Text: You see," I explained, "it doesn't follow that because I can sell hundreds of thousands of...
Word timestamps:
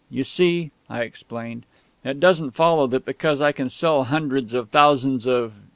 You 0.09 0.23
see," 0.23 0.71
I 0.89 1.03
explained, 1.03 1.63
"it 2.03 2.19
doesn't 2.19 2.55
follow 2.55 2.87
that 2.87 3.05
because 3.05 3.39
I 3.39 3.51
can 3.51 3.69
sell 3.69 4.05
hundreds 4.05 4.55
of 4.55 4.69
thousands 4.69 5.27
of... 5.27 5.53